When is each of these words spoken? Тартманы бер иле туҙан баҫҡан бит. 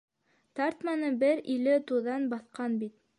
Тартманы 0.59 1.11
бер 1.25 1.43
иле 1.57 1.75
туҙан 1.93 2.29
баҫҡан 2.33 2.81
бит. 2.85 2.97